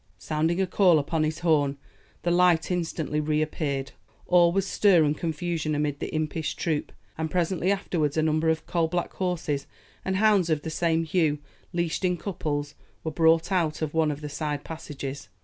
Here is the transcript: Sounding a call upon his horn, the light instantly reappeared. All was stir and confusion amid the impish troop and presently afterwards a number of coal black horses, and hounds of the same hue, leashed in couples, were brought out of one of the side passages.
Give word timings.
Sounding 0.17 0.59
a 0.59 0.65
call 0.65 0.97
upon 0.97 1.23
his 1.23 1.41
horn, 1.41 1.77
the 2.23 2.31
light 2.31 2.71
instantly 2.71 3.19
reappeared. 3.19 3.91
All 4.25 4.51
was 4.51 4.65
stir 4.65 5.03
and 5.03 5.15
confusion 5.15 5.75
amid 5.75 5.99
the 5.99 6.11
impish 6.11 6.55
troop 6.55 6.91
and 7.19 7.29
presently 7.29 7.71
afterwards 7.71 8.17
a 8.17 8.23
number 8.23 8.49
of 8.49 8.65
coal 8.65 8.87
black 8.87 9.13
horses, 9.13 9.67
and 10.03 10.15
hounds 10.15 10.49
of 10.49 10.63
the 10.63 10.71
same 10.71 11.03
hue, 11.03 11.37
leashed 11.71 12.03
in 12.03 12.17
couples, 12.17 12.73
were 13.03 13.11
brought 13.11 13.51
out 13.51 13.83
of 13.83 13.93
one 13.93 14.09
of 14.09 14.21
the 14.21 14.27
side 14.29 14.63
passages. 14.63 15.29